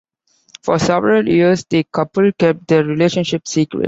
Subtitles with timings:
[0.63, 3.79] For several years, the couple kept their relationship secret.